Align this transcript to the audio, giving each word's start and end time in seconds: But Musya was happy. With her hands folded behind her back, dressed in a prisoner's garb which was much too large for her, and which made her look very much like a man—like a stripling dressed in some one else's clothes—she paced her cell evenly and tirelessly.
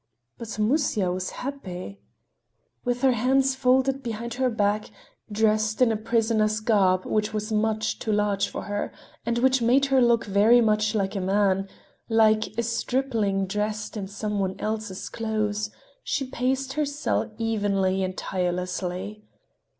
But 0.39 0.57
Musya 0.57 1.11
was 1.11 1.29
happy. 1.29 2.01
With 2.83 3.03
her 3.03 3.11
hands 3.11 3.53
folded 3.53 4.01
behind 4.01 4.33
her 4.33 4.49
back, 4.49 4.89
dressed 5.31 5.79
in 5.79 5.91
a 5.91 5.95
prisoner's 5.95 6.59
garb 6.59 7.05
which 7.05 7.35
was 7.35 7.51
much 7.51 7.99
too 7.99 8.11
large 8.11 8.47
for 8.49 8.63
her, 8.63 8.91
and 9.27 9.37
which 9.37 9.61
made 9.61 9.85
her 9.93 10.01
look 10.01 10.25
very 10.25 10.59
much 10.59 10.95
like 10.95 11.15
a 11.15 11.21
man—like 11.21 12.47
a 12.57 12.63
stripling 12.63 13.45
dressed 13.45 13.95
in 13.95 14.07
some 14.07 14.39
one 14.39 14.55
else's 14.59 15.07
clothes—she 15.07 16.31
paced 16.31 16.73
her 16.73 16.85
cell 16.85 17.31
evenly 17.37 18.01
and 18.01 18.17
tirelessly. 18.17 19.23